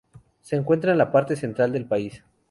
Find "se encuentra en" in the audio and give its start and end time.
0.41-0.97